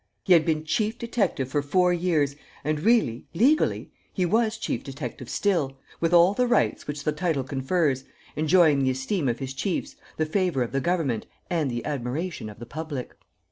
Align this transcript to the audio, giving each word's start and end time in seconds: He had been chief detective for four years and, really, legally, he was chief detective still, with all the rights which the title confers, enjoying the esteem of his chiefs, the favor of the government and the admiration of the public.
He 0.23 0.33
had 0.33 0.45
been 0.47 0.63
chief 0.65 0.97
detective 0.97 1.47
for 1.49 1.61
four 1.61 1.93
years 1.93 2.35
and, 2.63 2.79
really, 2.79 3.27
legally, 3.35 3.91
he 4.11 4.25
was 4.25 4.57
chief 4.57 4.83
detective 4.83 5.29
still, 5.29 5.77
with 5.99 6.11
all 6.11 6.33
the 6.33 6.47
rights 6.47 6.87
which 6.87 7.03
the 7.03 7.11
title 7.11 7.43
confers, 7.43 8.03
enjoying 8.35 8.79
the 8.81 8.89
esteem 8.89 9.29
of 9.29 9.37
his 9.37 9.53
chiefs, 9.53 9.95
the 10.17 10.25
favor 10.25 10.63
of 10.63 10.71
the 10.71 10.81
government 10.81 11.27
and 11.51 11.69
the 11.69 11.85
admiration 11.85 12.49
of 12.49 12.57
the 12.57 12.65
public. 12.65 13.13